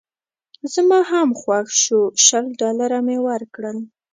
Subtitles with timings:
[0.73, 3.77] زما هم خوښ شو شل ډالره مې ورکړل.